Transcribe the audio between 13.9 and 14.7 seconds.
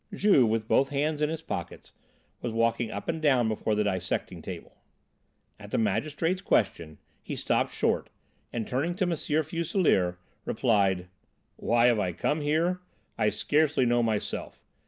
myself.